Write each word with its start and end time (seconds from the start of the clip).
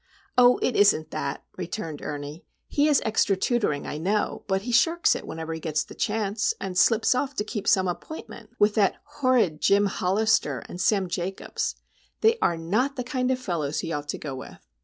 "Oh, 0.35 0.57
it 0.63 0.75
isn't 0.75 1.11
that," 1.11 1.43
returned 1.59 2.01
Ernie. 2.01 2.43
"He 2.67 2.87
has 2.87 3.03
extra 3.05 3.35
tutoring, 3.37 3.85
I 3.85 3.99
know; 3.99 4.43
but 4.47 4.63
he 4.63 4.71
shirks 4.71 5.15
it 5.15 5.27
whenever 5.27 5.53
he 5.53 5.59
gets 5.59 5.83
the 5.83 5.93
chance, 5.93 6.55
and 6.59 6.75
slips 6.75 7.13
off 7.13 7.35
to 7.35 7.43
keep 7.43 7.67
some 7.67 7.87
appointment 7.87 8.49
with 8.57 8.73
that 8.73 8.95
horrid 9.03 9.61
Jim 9.61 9.85
Hollister 9.85 10.63
and 10.67 10.81
Sam 10.81 11.07
Jacobs. 11.07 11.75
They 12.21 12.39
are 12.41 12.57
not 12.57 12.95
the 12.95 13.03
kind 13.03 13.29
of 13.29 13.37
fellows 13.37 13.81
he 13.81 13.93
ought 13.93 14.09
to 14.09 14.17
go 14.17 14.33
with." 14.33 14.57